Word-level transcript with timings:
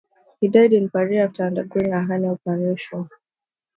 He 0.39 0.47
died 0.47 0.73
in 0.73 0.89
Paris 0.89 1.19
after 1.29 1.43
undergoing 1.43 1.93
a 1.93 2.01
hernia 2.03 2.31
operation. 2.31 3.07